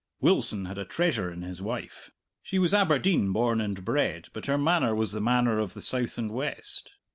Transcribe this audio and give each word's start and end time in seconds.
Wilson 0.19 0.65
had 0.65 0.79
a 0.79 0.83
treasure 0.83 1.31
in 1.31 1.43
his 1.43 1.61
wife. 1.61 2.09
She 2.41 2.57
was 2.57 2.73
Aberdeen 2.73 3.31
born 3.31 3.61
and 3.61 3.85
bred, 3.85 4.29
but 4.33 4.47
her 4.47 4.57
manner 4.57 4.95
was 4.95 5.11
the 5.11 5.21
manner 5.21 5.59
of 5.59 5.75
the 5.75 5.81
South 5.83 6.17
and 6.17 6.31
West. 6.31 6.93